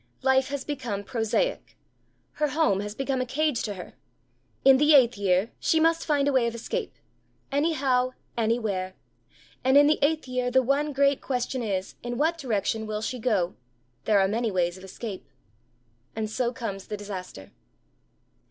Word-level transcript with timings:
Life 0.23 0.47
has 0.47 0.63
become 0.65 1.03
prosaic. 1.03 1.77
Her 2.31 2.47
home 2.47 2.79
has 2.79 2.95
become 2.95 3.21
a 3.21 3.25
cage 3.27 3.61
to 3.61 3.75
her. 3.75 3.93
In 4.65 4.77
the 4.79 4.95
eighth 4.95 5.15
year 5.15 5.51
she 5.59 5.79
must 5.79 6.07
find 6.07 6.27
a 6.27 6.33
way 6.33 6.47
of 6.47 6.55
escape 6.55 6.95
anyhow, 7.51 8.13
anywhere. 8.35 8.95
And 9.63 9.77
in 9.77 9.85
the 9.85 9.99
eighth 10.01 10.27
year 10.27 10.49
the 10.49 10.63
one 10.63 10.91
great 10.91 11.21
question 11.21 11.61
is, 11.61 11.93
in 12.01 12.17
what 12.17 12.39
direction 12.39 12.87
will 12.87 13.03
she 13.03 13.19
go? 13.19 13.53
There 14.05 14.19
are 14.19 14.27
many 14.27 14.49
ways 14.49 14.75
of 14.75 14.83
escape."' 14.83 15.29
And 16.15 16.27
so 16.31 16.51
comes 16.51 16.87
the 16.87 16.97
disaster. 16.97 17.51